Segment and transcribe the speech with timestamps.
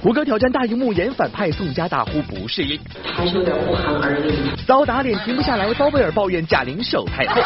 [0.00, 4.32] 胡歌挑战大荧幕演反派宋佳大呼不适应，还是有点不寒而栗。
[4.66, 7.40] 遭打脸停不下来，包贝尔抱怨贾玲手太厚。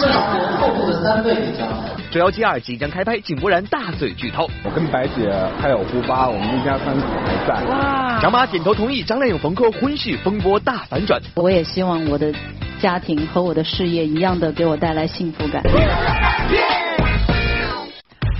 [0.00, 0.18] 这是
[0.58, 1.84] 厚度的三倍你知道吗。
[2.10, 4.48] 捉妖记二即将开拍，井柏然大嘴剧透。
[4.64, 5.30] 我跟白姐
[5.60, 7.64] 还有胡巴，我们一家三口还在。
[7.68, 8.18] 哇！
[8.20, 11.20] 张妈点头同意，张靓颖冯轲婚事风波大反转。
[11.34, 12.32] 我也希望我的
[12.80, 15.62] 家庭和我的事业一样的给我带来幸福感。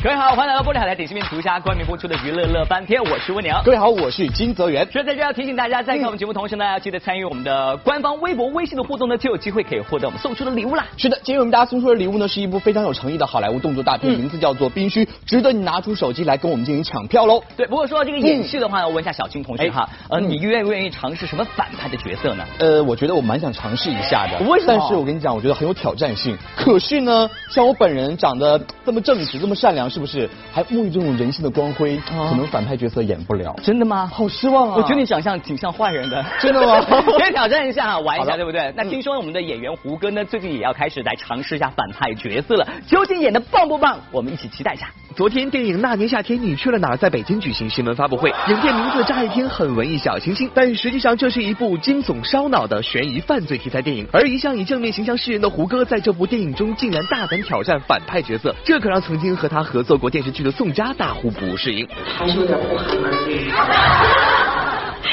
[0.04, 3.64] 各位好，欢迎来到玻璃海苔点心面独家冠名播出的娱乐乐翻天，我是温良。
[3.64, 4.86] 各位好，我是金泽源。
[4.92, 10.86] 所以在这要提醒大家，在看我们节目同时呢，要记得参与我们的官方微博、微信的互动呢，就有机会可以获得我们送出的礼物啦。
[10.98, 17.42] 是的，今天我们大家送出的礼物呢，是一部非常有诚意的好莱坞动作大片，名字叫做《冰须》，值得你拿出手机来跟我们进行抢票喽。
[17.56, 22.44] 对，不过说到这个演戏的话，我问一下小青同学哈，呃，你愿不愿意尝试什么反派的角色呢？
[22.58, 24.38] 呃，我觉得我蛮想尝试一下的。
[24.46, 24.76] 为什么？
[24.78, 26.36] 但是我跟你讲，我觉得很有挑战性。
[26.54, 30.64] 可是呢，像我本人长得这么正直、这么善良，是不是还？
[30.64, 33.54] 沐浴这种人性的光辉，可能反派角色演不了。
[33.62, 34.10] 真的吗？
[34.12, 34.74] 好失望啊！
[34.76, 36.24] 我觉得你长相挺像坏人的。
[36.40, 36.80] 真的吗？
[37.16, 38.74] 可以挑战一下，玩一下，对不对？
[38.76, 44.00] 那听说我们的演员胡歌呢，最近也要开始来尝试一下反派角色了，究竟演的棒不棒？
[44.10, 44.88] 我们一起期待一下。
[45.16, 54.04] 昨天电影《那年夏天你去了哪儿》在北京举行新闻发布会，影片名字乍一听很文艺小清新，但实际上这是一部惊悚烧脑的悬疑犯罪题材电影。
[54.12, 61.86] 而一向以正面形象示人的胡歌，在这部电影中竟然大胆挑战反派角色，这可让曾经和他合作过电视剧的宋佳大呼不适应。
[62.04, 63.52] 还是有点不寒而栗。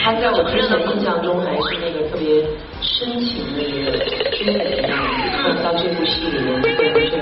[0.04, 2.44] 他在我之前印象中还是那个特别
[2.82, 3.92] 深情的一个
[4.36, 7.21] 军人的样子，到这部戏里面变成这样。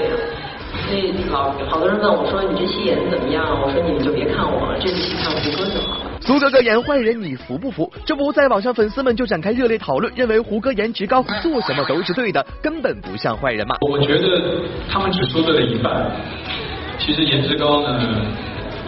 [0.90, 7.92] 所以好好多人问我说：“你这戏演的怎么样？”我说：“你们就别看我了，这部戏看胡歌就好了。”苏哥哥演坏人，你服不服？
[8.06, 13.76] 这不在网上粉丝们就展开热烈讨论，认为胡歌颜值高，做什么都是对的，根本不像坏人嘛。
[13.82, 14.42] 我觉得
[14.90, 16.10] 他们只说对了一半，
[16.98, 18.00] 其实颜值高呢。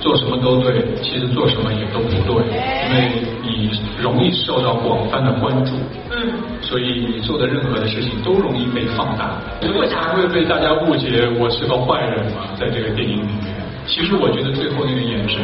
[0.02, 2.44] 做什么都对，其实做什么也都不对，
[2.90, 3.12] 因为
[3.44, 3.70] 你
[4.02, 5.74] 容易受到广泛的关注，
[6.10, 15.40] 嗯，所以你做的任何的事情都容易被放大，所以才会被大家误解我是个坏人嘛，在这个电影里面，其实我觉得最后那个眼神。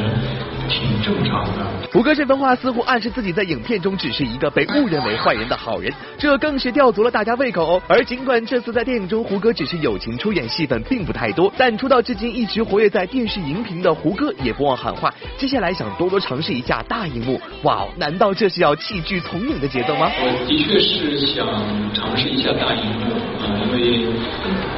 [0.67, 1.65] 挺正常的。
[1.91, 7.81] 胡歌这番话似乎暗示自己在影片中只是一个被误认为坏人的好人，这更是吊足了大家胃口哦。
[7.87, 17.39] 而尽管这次在电影中胡歌只是友情出演，戏份并不太多，但出道至今一直活跃在电视荧屏的胡歌也不忘喊话，接下来想多多尝试一下大荧幕。
[17.63, 20.11] 哇哦，难道这是要弃剧从影的节奏吗？
[20.19, 21.47] 我的确是想
[21.93, 24.07] 尝试一下大荧幕啊，因为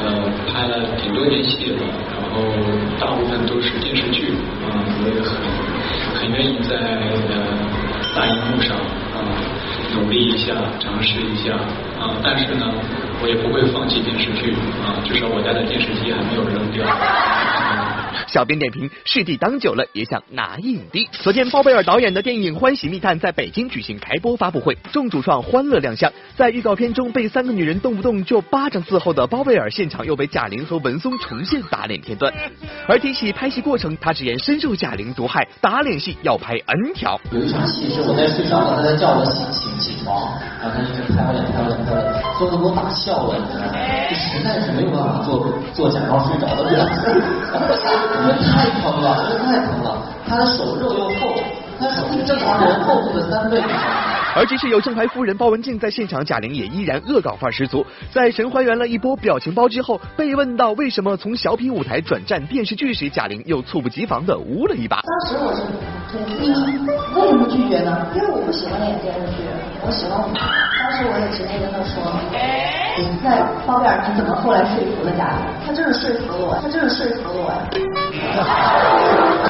[0.03, 1.77] 呃拍了挺多年戏了，
[2.13, 2.41] 然后
[2.99, 4.33] 大部分都是电视剧
[4.63, 5.68] 啊，我也很。
[6.19, 7.35] 很愿意在呃
[8.13, 9.23] 大荧幕上啊
[9.95, 11.53] 努力一下，尝试一下
[11.97, 12.65] 啊，但是呢，
[13.23, 14.53] 我也不会放弃电视剧
[14.83, 16.83] 啊，至少我家的电视机还没有扔掉。
[18.31, 21.09] 小编点评：视帝当久了也想拿影帝。
[21.11, 26.11] 昨天，包贝尔导演的电影《欢喜密探》在北京举行开播发布会，众主创欢乐亮相。
[26.37, 32.31] 在预告片中，被三个女人动不动就巴掌伺候的包贝尔，现场又被贾玲和文松重现打脸片段。
[32.87, 37.19] 而提起拍戏过程，他直言深受贾玲毒害，打脸戏要拍 N 条。
[37.31, 43.73] 有一场戏是我在睡着了，他在叫我醒醒起床，然后他就拍我脸，拍我脸，拍我脸，最后给我打笑了，你知道吗？
[44.19, 47.21] 实在是没有办法做做假装睡着的样子。
[48.21, 51.35] 因为太疼了，因为太疼了，他的手肉又厚，
[51.79, 53.61] 他手比正常人厚度的三倍。
[54.35, 57.85] 而即使有正牌夫人包文婧在现场，贾玲也依然恶搞范十足。
[58.11, 65.01] 在神还原了一波表情包之后，被问到为什么从小品舞台转战电视剧时，贾玲又猝不及防的呜了一把。
[65.01, 65.61] 当时我是
[66.11, 66.21] 对，
[67.21, 68.05] 为什么拒绝呢？
[68.13, 69.37] 因为我不喜欢演电视剧，
[69.81, 70.45] 我喜欢舞台。
[70.79, 72.78] 当时我也直接跟他说。
[73.23, 75.37] 那包贝尔，你怎么后来说服了贾玲？
[75.65, 77.51] 他就是说服了我，他就是说服了我。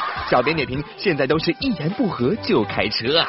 [0.30, 3.26] 小编点评：现在都是一言不合就开车啊！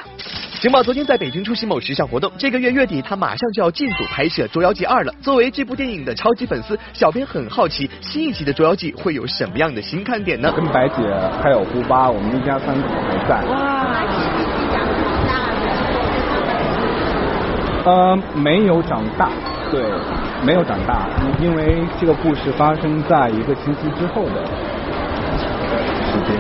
[0.54, 5.12] 熊宝昨天在北京出席某时尚活动，这个月月底他马上就要进组拍摄《捉妖记二》了。
[5.20, 10.52] 作为这部电影的超级粉丝，小编很好奇新一集的《捉妖记》会有什么样的新看点呢？
[10.56, 10.98] 跟白姐
[11.42, 13.44] 还有胡巴，我们一家三口还在。
[13.50, 14.06] 哇！
[17.84, 19.32] 呃，没有长大。
[19.72, 19.82] 对，
[20.46, 21.08] 没有长大，
[21.40, 24.44] 因为这个故事发生在一个星期之后的
[26.12, 26.38] 时间。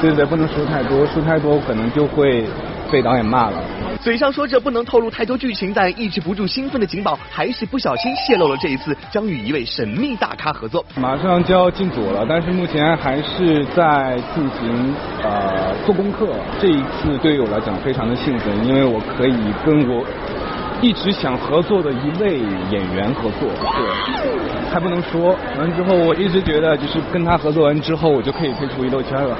[0.00, 2.44] 对对对，不能说太多，说太多可能就会
[2.92, 3.54] 被导演骂了。
[4.00, 10.84] 嘴上说着不能透露太多剧情，但抑制不住兴奋的景宝还是不小心泄露了这一次将与一位神秘大咖合作。
[10.96, 16.28] 马上就要进组了，但是目前还是在进行呃做功课。
[16.60, 20.04] 这一次对于我来讲非常的兴奋，因为我可以跟我
[20.80, 22.38] 一直想合作的一位
[22.70, 24.34] 演员合作，对，
[24.72, 25.36] 还不能说。
[25.58, 29.36] 完之后，我一直觉得就是跟他合作完之后，我就可以退出娱乐圈了。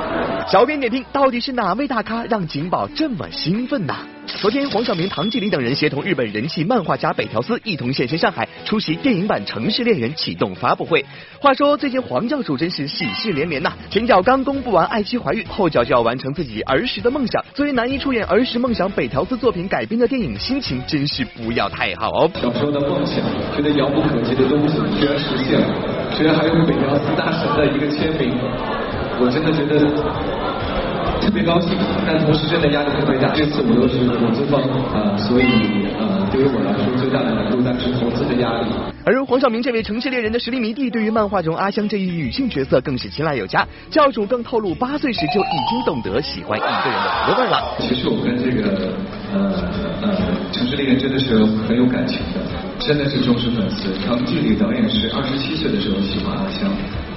[0.48, 3.96] 小编点评：到底是哪位大咖让景宝这么兴奋呐？
[4.36, 11.04] 昨天，黄晓明、唐季礼等人协同日本人气漫画家北条司一同现身上海，出席电影版《城市猎人》启动发布会。
[11.40, 13.72] 话说，最近黄教主真是喜事连连呐！
[13.90, 17.44] 前脚刚公布完爱妻怀孕，后脚就要完成自己儿时的梦想。
[17.52, 22.30] 作为男一出演儿时梦想北条司作品改编的电影，心情真是不要太好哦。
[22.40, 23.16] 小时候的梦想，
[23.56, 25.66] 觉得遥不可及的东西，居然实现 了，
[26.16, 28.38] 居然还有北条司大神的一个签名，
[29.18, 30.87] 我真的觉得。
[31.20, 31.76] 特别高兴，
[32.06, 33.28] 但同时真的压力特别大。
[33.34, 34.60] 这次我又是投资方
[34.94, 35.44] 啊，所以
[35.98, 38.66] 呃，对于我来说最大的难度但是投资的压力。
[39.04, 43.66] 而黄晓明这位城市猎人的实力迷弟，对于漫画中阿香这一女性角色更是青睐有加。
[43.90, 47.74] 教主更透露，八岁时就已经懂得喜欢一个人的滋味了。
[47.78, 48.92] 其实我跟这个
[49.32, 49.52] 呃
[50.02, 50.14] 呃
[50.52, 52.40] 城市猎人真的是很有感情的，
[52.78, 53.88] 真的是忠实粉丝。
[54.06, 56.68] 唐季礼导演是二十七岁的时候喜欢阿香，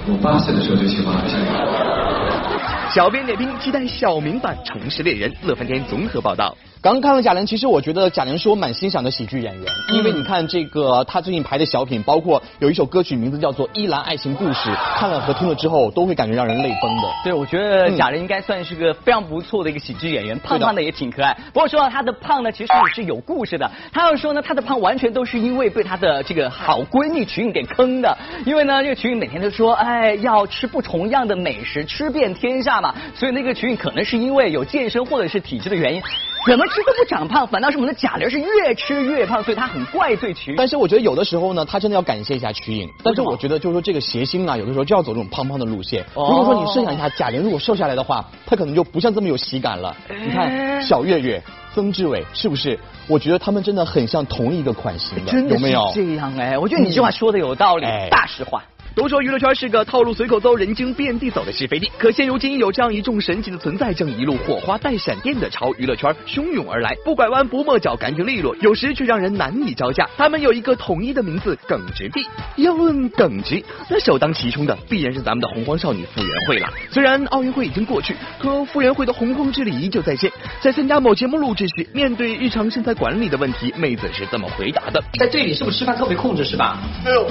[0.07, 2.80] 我八岁的时候就喜欢阿香。
[2.93, 5.31] 小编点评：期待小明版《城市猎人》。
[5.43, 6.53] 乐翻天综合报道。
[6.81, 17.03] 刚看了贾玲，其实我觉得贾玲是我蛮欣赏的喜剧演员，因为你看这个她最近排的小品，包括有一首歌曲名字叫做《依兰爱情故事》，看了和听了之后都会感觉让人泪崩的。
[17.23, 21.37] 对，我觉得贾玲应该算是个非常不错的一个喜剧演员，胖胖的也挺可爱。
[21.53, 23.69] 不过说到她的胖呢，其实也是有故事的。
[23.93, 28.17] 她要说呢，她的胖完全都是因为被她的这个好闺蜜瞿颖给坑的。
[28.43, 32.95] 因为呢，这个瞿颖每天都说，哎，要吃不重样的美食，吃遍天下嘛。
[33.13, 36.01] 所以那个瞿颖可能是因为有健身或者是体质的原因。
[36.47, 40.55] 怎么吃都不长胖，反倒是我们的贾玲是越吃越胖，所以她很怪罪瞿颖。
[40.57, 42.89] 但是我觉得有的时候呢，她真的要感谢一下瞿颖。
[43.03, 46.05] 但是我觉得就是说这个谐星啊，有的时候就要走这种胖胖的路线。
[46.15, 49.95] 如果说你设想一下，贾玲如果瘦下来的话，她可能就不像这么有喜感了。
[50.09, 51.41] 你看小岳岳、
[51.73, 52.79] 曾志伟是不是？
[53.07, 55.91] 我觉得他们真的很像同一个款型的，有没有？
[55.93, 58.63] 这样哎，我觉得你这话说的有道理，大实话。
[58.93, 70.09] 都说娱乐圈是个套路随口诌、人精遍地走的是非地，可现如今有这样一众神奇的存在，正一路火花带闪电的朝娱乐圈汹涌而来，不拐弯不抹角，干净利落，有时却让人难以招架。
[70.17, 72.25] 他们有一个统一的名字——耿直帝。
[72.57, 76.69] 要论耿直，那首当其冲的必然是咱们的洪荒少女傅园慧了。
[76.91, 80.29] 虽然奥运会已经过去，可傅园慧的洪荒之力依旧在线。
[80.59, 86.77] 在参加某节目录制时，面对日常身材管理的问题，妹子是这么回答的：在这里是不是吃饭特别控制是吧？
[87.05, 87.25] 没有。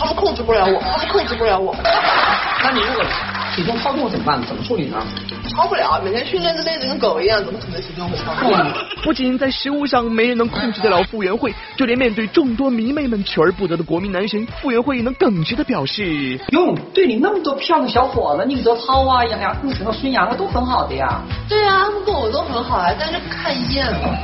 [0.00, 1.76] 他们控制不了我，他们控制不了我。
[2.64, 3.04] 那你如果
[3.54, 4.40] 体重超重怎么办？
[4.46, 4.96] 怎么处理呢？
[5.54, 8.32] 超不了，每天训练的累得跟狗一样，怎么可能体重会超？
[9.04, 21.20] 不仅在食物上没人能控制得了傅园慧，就连面对众多迷妹们求而不得的国民男神傅园慧，也能耿直的表示：哟，对你那么多漂亮小伙子，宁泽涛啊，杨洋、那什么孙杨啊，都很好的呀。
[21.46, 24.16] 对啊，他们对我都很好啊，但是看厌了。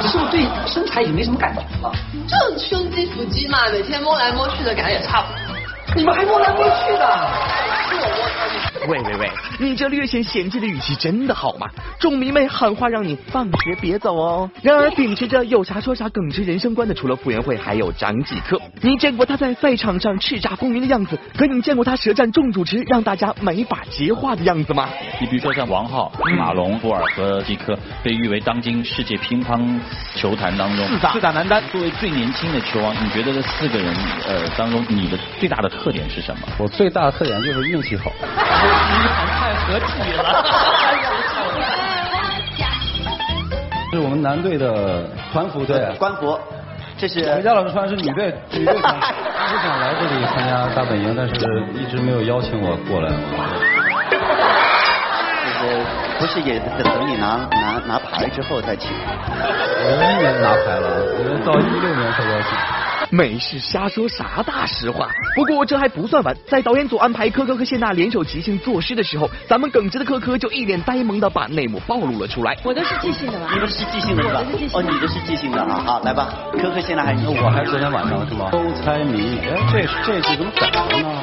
[0.00, 1.92] 你 是不是对身材也没什么感觉了？
[2.28, 5.56] 就胸肌腹肌嘛，每天摸来摸去的感觉也差不多。
[5.96, 8.69] 你们还摸来摸去的？
[8.88, 11.68] 喂喂喂，你这略显嫌弃的语气真的好吗？
[11.98, 14.50] 众迷妹喊话让你放学别走哦。
[14.62, 18.58] 然而秉持着有啥说啥耿直人生观的，除了傅园慧，还有张继科。
[18.80, 24.88] 你见过他在赛场上叱咤风云的样子，可你见过他舌战众主持，让大家没法接话的样子吗？
[25.20, 29.60] 你比如说像王浩、马龙、波尔和季科，被誉为当今世界乒乓
[30.16, 31.62] 球坛当中四大四大男单。
[31.70, 33.94] 作为最年轻的球王，你觉得这四个人
[34.26, 36.48] 呃当中，你的最大的特点是什么？
[36.58, 38.10] 我最大的特点就是运气好。
[38.70, 39.06] 你们
[39.38, 40.22] 太合体了。
[43.92, 46.38] 是我们男队的团服队，官服，
[46.96, 47.34] 这是。
[47.34, 48.94] 回家老师穿的是女队，女队团。
[48.94, 51.34] 一直想来这里参加大本营，但是
[51.74, 53.10] 一直没有邀请我过来。
[55.42, 55.82] 就是
[56.20, 58.92] 不是也等等你拿拿拿牌之后再请？
[58.94, 60.86] 我一年拿牌了，
[61.18, 62.48] 我到一六年才邀请。
[63.08, 65.08] 没事，瞎说啥大实话。
[65.34, 72.56] 不过这还不算完，在导演组安排科科和谢娜联手即兴作诗的时候，咱们耿直的科科就一脸呆萌的把内幕暴露了出来。
[72.62, 73.48] 我的是即兴的吧？
[73.52, 74.42] 你们是即兴的是吧？
[74.74, 75.82] 哦，你的是即兴的啊！
[75.84, 76.28] 好，来吧，
[76.60, 77.50] 科科、谢娜还是我？
[77.50, 78.48] 还是昨天晚上是吗？
[78.50, 81.20] 都猜谜，哎，这这句怎么改了呢？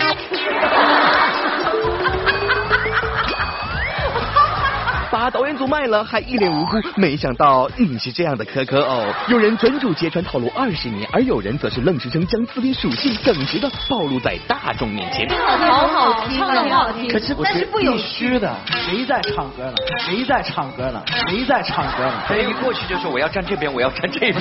[5.18, 6.78] 把导演组卖了，还一脸无辜。
[6.96, 9.12] 没想到你是这样的可可哦。
[9.28, 15.28] 有人专注揭穿套路二十年，而有人则是愣是生将自己属性耿直的暴露在大众面前。
[15.28, 17.10] 好好听，唱的很好听。
[17.10, 18.56] 可是但是不必须的。
[18.70, 19.74] 谁在唱歌呢？
[20.06, 21.02] 谁在唱歌呢？
[21.28, 22.14] 谁在唱歌呢？
[22.28, 24.36] 所以一过去就说我要站这边，我要站这边。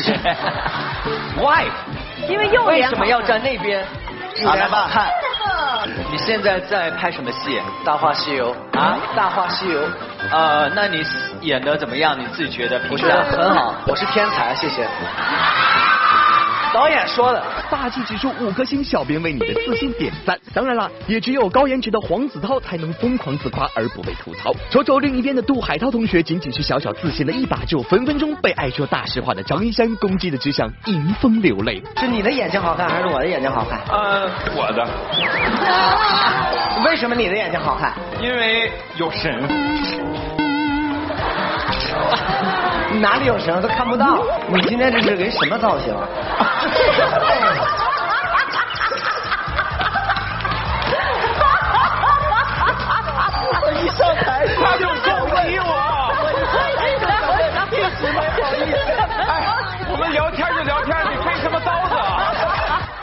[1.38, 1.64] Why？
[2.28, 3.82] 因为右为什么要站那边？
[4.44, 5.08] 好来吧，看。
[6.10, 7.58] 你现在在拍什么戏？
[7.84, 9.80] 《大话西游》啊，《大话西游》
[10.30, 11.02] 呃，那你
[11.40, 12.18] 演的怎么样？
[12.18, 12.80] 你自己觉得？
[12.90, 14.86] 我觉得很好，我是天才，谢谢。
[16.76, 20.38] 导演说的，霸气指数五颗星，小编为你的自信点赞。
[20.52, 24.52] 当然啦，也只有高颜值的黄子韬才能疯狂自夸而不被吐槽。
[24.68, 31.82] 瞅瞅另一边的杜海涛同学，仅仅是小小自信的一把，就分分钟被爱说大实话的张一山攻击的只想迎风流泪。
[31.96, 33.80] 是你的眼睛好看还是我的眼睛好看？
[33.88, 34.86] 呃，我的。
[36.84, 37.94] 为什么你的眼睛好看？
[38.20, 40.35] 因为有神。
[43.00, 44.22] 哪里有绳都看不到。
[44.48, 45.94] 你今天这是给什么造型？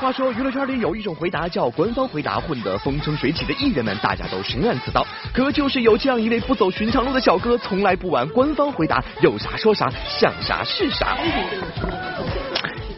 [0.04, 5.08] 话说娱乐圈里有一种回答叫官方回答，混得风生水起的艺人们，大家都深谙此道。
[5.34, 11.16] 可就是有这样一位不走寻常路的小哥，从来不玩官方回答，有啥说啥，想啥是啥。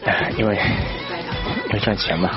[0.04, 0.58] 哎，因为
[1.70, 2.28] 要赚钱嘛。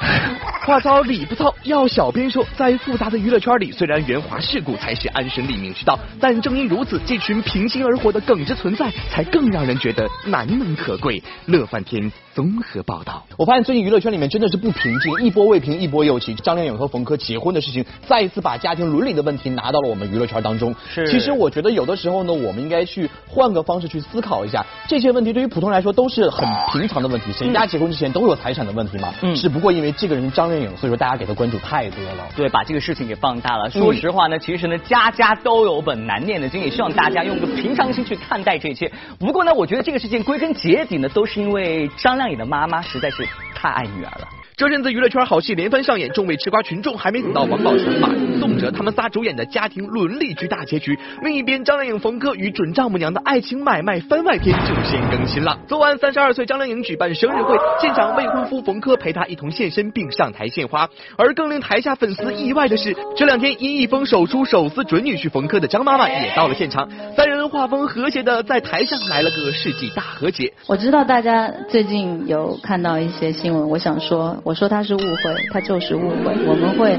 [0.64, 11.22] 话糙理不糙，要小编说，在复杂的娱乐圈里，虽然圆滑世故才是安身立命之道，但正因如此，这群平心而活的耿直存在，才更让人觉得难能可贵。
[11.44, 13.22] 乐翻天综合报道。
[13.36, 16.34] 我发现最近娱乐圈里面真的是不平静，一波未平一波又起。
[16.36, 20.74] 张靓颖和冯轲结婚的事情，再一次把家庭伦理的问题拿到了我们娱乐圈当中。
[20.88, 29.12] 是其实我觉得有的时候呢，我们应该去换个方式去思考一下，这些问题对于普通人来说都是很平常的问题，谁家结婚之前都有财产的问题嘛。
[29.20, 32.26] 嗯只不过因为这个人张靓颖，所以说大家给他关注太多了。
[32.36, 33.68] 对，把这个事情给放大了。
[33.68, 38.90] 说实话呢，其实呢，家家都有本难念的经，也希望大家用个平常心去看待这一切。
[39.18, 44.28] 不过呢，我觉得这个事情归根结底呢，都是因为张靓颖的妈妈实在是太爱女儿了。
[44.56, 55.58] 这阵子娱乐圈好戏连番上演，众位吃瓜群众还没等到王宝强、马云、宋哲他们仨主演的家庭伦理剧大结局，另一边张靓颖、冯轲与准丈母娘的爱情买卖番外篇就先更新了。
[55.66, 60.88] 昨晚三十二岁张靓颖举办生日会，现场未婚夫冯轲陪她一同现身并上台献花。
[61.16, 70.52] 而更令台下粉丝意外的是，这两天因一封手书手撕准女婿冯轲的张妈妈也到了现场，三人画风和谐的在台上来了个世纪大和解。
[70.68, 76.34] 我知道大家最近有看到一些新闻，我想说，我说他是误会，他就是误会。
[76.46, 76.98] 我们会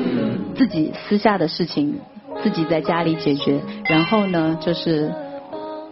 [0.55, 1.99] 自己私下的事情
[2.43, 5.13] 自己在家里解决，然后呢，就是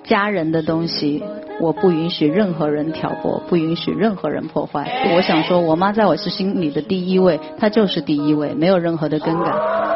[0.03, 1.23] 家人的东西，
[1.59, 4.85] 我不允许任何人挑拨，不允许任何人破坏。
[5.15, 9.51] 我想说，我妈在我是心里的第一位，她就是第一位，没有任何的更改。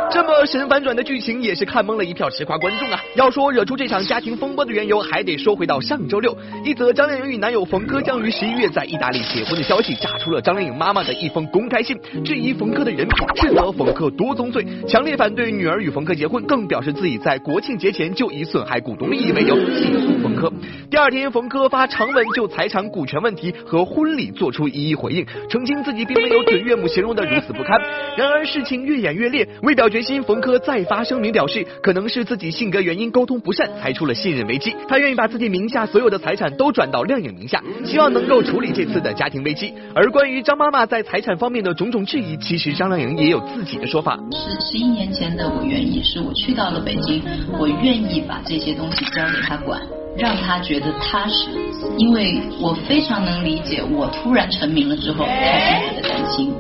[0.09, 2.99] 这么神反转的剧情也是看懵了一票吃瓜观众啊！
[3.15, 20.49] 要说惹出这场家庭风波的缘由，还得说回到上周六，一则张靓颖与男友冯轲将于十一月在意大利结婚的消息，炸出了张靓颖妈妈的一封公开信，质疑冯轲的人品，斥责冯轲多宗罪，强烈反对女儿与冯轲结婚，更表示自己在国庆节前就以损害股东利益为由起诉冯轲。
[20.89, 27.79] 第二天，冯轲发长文就财产、股权问题和婚礼做出一一回应，澄清自己并没有准岳母形容的如此不堪。
[28.17, 34.75] 然而事情越演越烈，为表决心，冯轲再发声明表示，可能是自己性格原因沟通不善，才出了信任危机。
[34.87, 39.73] 他愿意把自己名下所有的财产都转到靓颖名下，希望能够处理这次的家庭危机。
[39.93, 44.17] 而关于张妈妈在财产方面的种种质疑，其实张靓颖也有自己的说法。
[44.31, 47.21] 十十一年前的我愿意，是我去到了北京，
[47.59, 49.81] 我愿意把这些东西交给他管。
[50.17, 51.49] 让他觉得踏实，
[51.97, 56.53] 因为我非常能理解，我突然成名了之后，他心里的担心，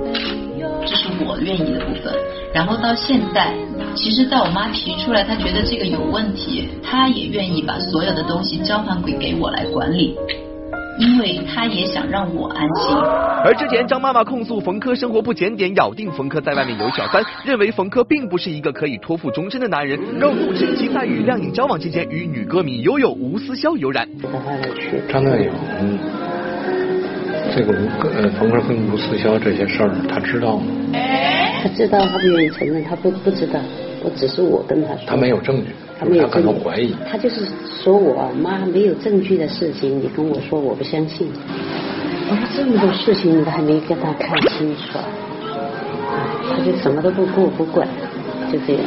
[0.85, 2.13] 这是我愿意的部分。
[2.53, 3.53] 然后到现在，
[3.95, 10.15] 其实在我妈提出来，她觉得这个有问题，她也愿意把所有的东西交还给给我来管理。
[10.99, 12.95] 因为他也想让我安心。
[13.43, 24.07] 而之前张妈妈控诉冯轲生活不检点，咬定冯轲在外面有小三，认为冯轲并不是一个可以托付终身的男人，告诉陈其在与靓颖交往期间与女歌迷悠悠、吴思潇有染。
[24.23, 25.51] 我去张靓颖，
[27.55, 30.65] 这个吴呃冯轲跟吴思潇这些事儿，他知道吗？
[31.61, 33.59] 他知道，他不愿意承认，他不不知道，
[34.03, 35.03] 我只是我跟他说。
[35.05, 36.95] 他没有证据，他没有可证据能怀疑。
[37.09, 37.45] 他就是
[37.83, 41.29] 说我妈没有证据的事情，你跟我说，我不相信。
[42.29, 44.99] 我说这么多事情，你都还没跟他看清楚，
[46.49, 47.87] 他就什么都不顾不管，
[48.51, 48.83] 就这样。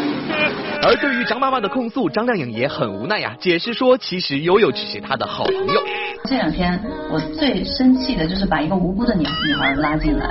[0.82, 5.82] 而对于张妈妈的控诉，张靓颖也很无奈呀，解释说其实悠悠只是她的好朋友。
[6.24, 6.78] 这两天
[7.10, 10.30] 我最生气的就是把一个无辜的女女孩拉进来，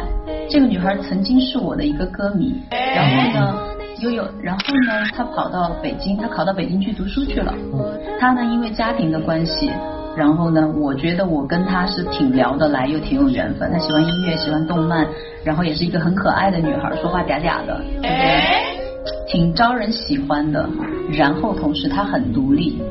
[0.50, 3.60] 这个女孩曾经是我的一个歌迷，然后呢，
[4.00, 7.54] 悠悠，然后呢，他跑到北京，他考到北京去读书去了，
[8.20, 9.72] 他呢因为家庭的关系。
[10.18, 13.72] 然后呢，我觉得我跟他是挺聊得来，又挺有缘分。
[13.72, 15.08] 他喜欢音乐，喜欢动漫，
[15.44, 18.42] 然后也是一个很可爱的女孩，说话嗲嗲的，对不对
[19.28, 20.68] 挺招人喜欢的。
[21.12, 22.82] 然后同时她很独立，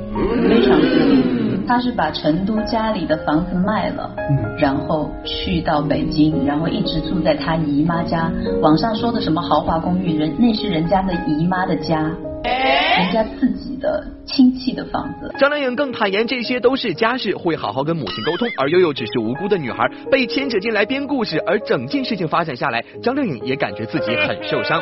[0.48, 1.47] 非常独立。
[1.68, 8.32] 她是把成都家里的房子卖了，嗯然后去到北京，然后一直住在他姨妈家。
[8.62, 12.10] 网上说的什么豪华公寓，人那是人家的姨妈的家。
[12.42, 15.32] 人家自己的亲戚的房子。
[15.38, 18.48] 张靓颖更坦言，这些都是家事，会好好跟母亲沟通。
[18.56, 24.80] 而悠悠只是无辜的女孩，被牵扯进来编故事，而整件事情发展下来，张靓颖也感觉自己很受伤。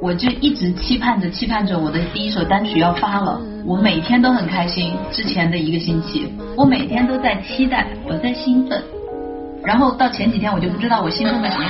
[0.00, 4.92] 我就一直期盼着，期盼着我的第一首单曲要发了，我每天都很开心。
[5.10, 8.82] 之前的一个星期，我每天都在期待，我在兴奋。
[9.64, 11.66] 然后到前几天，我就不知道我兴奋了什么，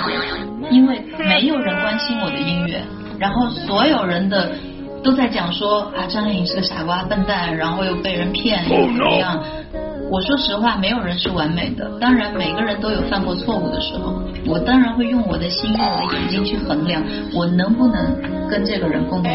[0.71, 2.83] 因为没有人关心我的音乐，
[3.19, 4.51] 然后所有人的。
[5.05, 9.41] 都在讲说啊，张靓颖是个傻瓜笨蛋，然后又被人骗，又怎么样？
[10.09, 14.23] 我说实话，没有人是完美的，当然每个人都有犯过错误的时候。
[14.47, 17.03] 我当然会用我的心、用我的眼睛去衡量，
[17.35, 17.97] 我能不能
[18.49, 19.29] 跟这个人共度。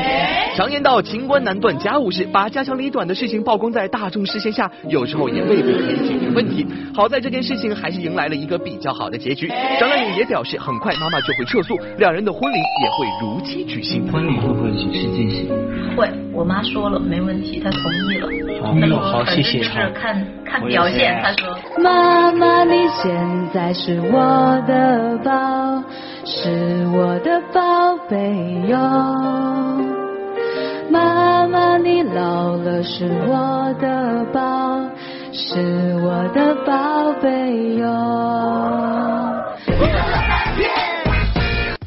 [0.55, 6.65] 常言道，情关难断家务事，把家长里短的事情曝光在大众视线下，有时候也未必可以解决问题。
[6.95, 9.49] 好在这件事情还是迎来了一个比较好的结局。
[9.77, 14.09] 张靓颖也表示，很快妈妈就会撤诉，两人的婚礼也会如期举行。
[14.09, 15.49] 婚礼会不会如期进行？
[15.97, 19.01] 会，我妈说了，没问题，她同意了。
[19.01, 19.61] 好，谢谢。
[19.61, 21.57] 是看看表现，他说。
[21.81, 25.81] 妈妈，你现在是我的宝，
[26.25, 28.17] 是我的宝贝
[28.67, 28.77] 哟。
[30.89, 34.81] 妈妈，你老了是我的宝，
[35.31, 39.10] 是我的宝贝哟。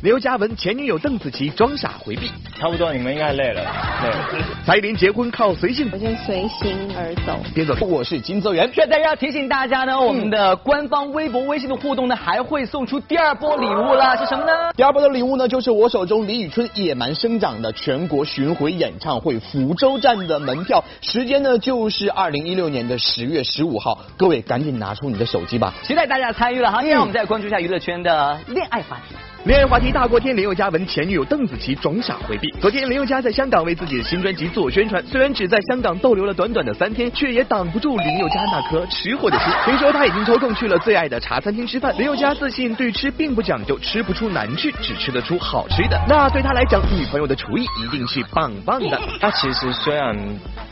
[0.04, 2.30] 刘嘉文前女友邓紫棋装傻回避，
[2.60, 3.62] 差不多你们应该累了，
[4.02, 4.44] 累了。
[4.66, 7.40] 蔡依林结婚靠随性，我先随心而走。
[7.54, 8.70] 边走，我是金泽源。
[8.74, 14.74] 现在这要提醒大家呢，我们的官方微博、微信的互动呢，还会送出第二波礼物了，是什么呢？
[14.76, 26.82] 第二波的礼物呢，就是我手中李宇春野蛮生长的全国巡回演唱会福州站的门票，时间呢就是二零一六年的十月十五号，各位赶紧拿出你的手机吧，期待大家参与了哈。
[26.82, 29.14] 接下来我们再关注一下娱乐圈的恋爱话题。
[29.44, 32.50] 恋爱话题大过天，林宥嘉闻前女友邓紫棋装傻回避。
[32.62, 39.52] 昨天，林宥嘉在香港为自己的新专辑做宣传，虽然只在香港逗留了短短的三天，却也挡不住林宥嘉那颗吃货的心。
[39.66, 41.94] 听说他已经抽空去了最爱的茶餐厅吃饭。
[41.98, 46.00] 林宥嘉自信对吃并不讲究，吃不出难吃，只吃得出好吃的。
[46.08, 48.98] 那对他来讲，女朋友的厨艺一定是棒棒的。
[49.20, 50.16] 他其实虽然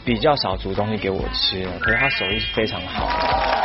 [0.05, 3.07] 比较少煮东西给我吃，可是他手艺是非常好。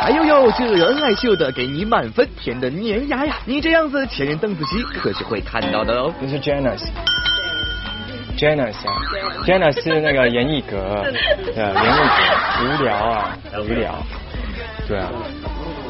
[0.02, 3.38] 哎呦呦，这恩爱秀的给你满分，甜的粘牙呀！
[3.44, 4.80] 你这样子，前任邓紫棋。
[4.82, 6.14] 可是会看到的哦。
[6.20, 8.94] 这是 Janice，Janice 啊
[9.44, 11.02] ，Janice 是那个严艺格，
[11.44, 14.00] 对，严艺格，无聊啊，无聊，
[14.86, 15.10] 对啊。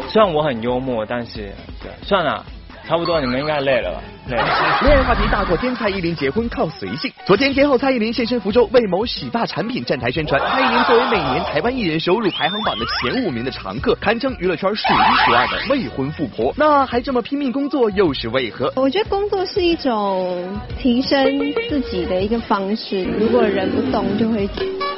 [0.09, 2.47] 虽然我很幽默，但是，对，算了。
[2.87, 4.01] 差不多，你们应该累了吧？
[4.29, 4.37] 累。
[4.83, 7.13] 恋爱话题大过天，蔡依林结婚靠随性。
[7.27, 10.41] 昨天天后，蔡依林现身福州，为某洗发产品站台宣传。
[10.51, 16.53] 蔡依林作为每年台湾艺人收入排行榜的前五名的常客，堪称娱乐圈数一数二的未婚富婆。
[16.59, 18.73] 那还这么拼命工作，又是为何？
[18.77, 23.03] 我觉得工作是一种提升自己的一个方式。
[23.19, 24.49] 如果人不动，就会。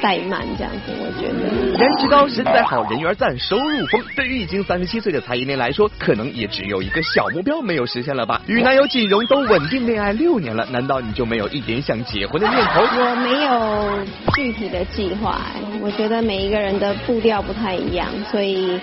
[0.03, 4.03] 怠慢这样子，我觉得颜值高、身材好、人缘赞、收入丰。
[4.17, 8.41] 对于已经三十七岁的蔡依林来说，可能也只有一个小目标没有实现了吧？
[8.47, 12.81] 与男友锦荣都稳定恋爱六年了，难道你就没有一点想结婚的念头？
[12.81, 13.99] 我没有
[14.35, 15.41] 具体的计划，
[15.81, 18.79] 我觉得每一个人的步调不太一样，所以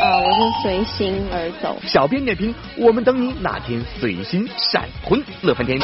[0.00, 1.78] 呃，我就随心而走。
[1.86, 5.78] 小编点评：我们等你哪天随心闪婚，乐翻天。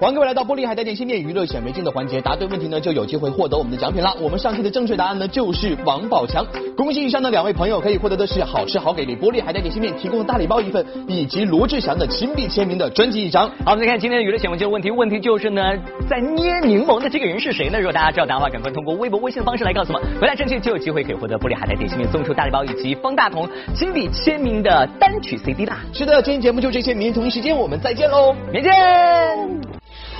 [0.00, 4.14] 欢迎各位来到玻璃海苔点心面娱乐显微镜的环节，答对问题呢就有机会获得我们的奖品啦。
[4.18, 13.46] 我们上期的正确答案呢就是王宝强，恭喜以上的两位朋友可以获得的是好吃好给力玻璃海苔点心面提供的大礼包一份，以及罗志祥的亲笔签名的专辑一张。
[13.62, 15.60] 好，我们再看今天的娱乐显微镜问题，问题就是呢，
[16.08, 17.78] 在捏柠檬的这个人是谁呢？
[17.78, 25.76] 如果大家知道答案的话，赶快通过微博、微信的方式来告诉我们，回答正确就有机会可以获得玻璃海苔点心面送出大礼包以及方大同亲笔签名的单曲 CD 啦。
[25.92, 29.59] 是的，今天节目就这些，明天同一时间我们再见喽，明天见。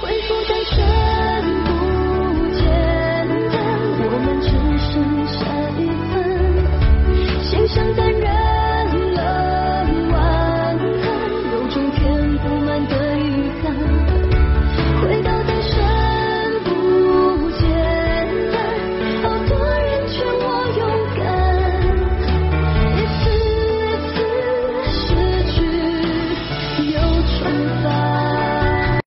[0.00, 1.09] 恢复单纯。